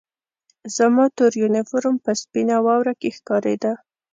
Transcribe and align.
زما 0.75 1.05
تور 1.17 1.31
یونیفورم 1.41 1.95
په 2.05 2.11
سپینه 2.21 2.55
واوره 2.65 2.93
کې 3.01 3.09
ښکارېده 3.17 3.73